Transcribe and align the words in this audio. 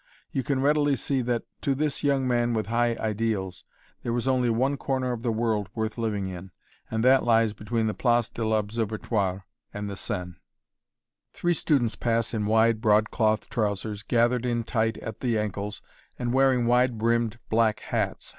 You 0.31 0.41
can 0.41 0.63
readily 0.63 0.95
see 0.95 1.21
that 1.21 1.43
to 1.61 1.75
this 1.75 2.03
young 2.03 2.27
man 2.27 2.55
with 2.55 2.65
high 2.73 2.93
ideals 2.99 3.63
there 4.01 4.17
is 4.17 4.27
only 4.27 4.49
one 4.49 4.75
corner 4.75 5.11
of 5.11 5.21
the 5.21 5.31
world 5.31 5.69
worth 5.75 5.95
living 5.95 6.25
in, 6.25 6.49
and 6.89 7.03
that 7.05 7.21
lies 7.21 7.53
between 7.53 7.85
the 7.85 7.93
Place 7.93 8.27
de 8.27 8.43
l'Observatoire 8.43 9.43
and 9.71 9.87
the 9.87 9.95
Seine. 9.95 10.37
Three 11.33 11.53
students 11.53 11.95
pass, 11.95 12.33
in 12.33 12.47
wide 12.47 12.81
broadcloth 12.81 13.47
trousers, 13.47 14.01
gathered 14.01 14.43
in 14.43 14.63
tight 14.63 14.97
at 14.97 15.19
the 15.19 15.37
ankles, 15.37 15.83
and 16.17 16.33
wearing 16.33 16.65
wide 16.65 16.97
brimmed 16.97 17.37
black 17.51 17.81
hats. 17.81 18.27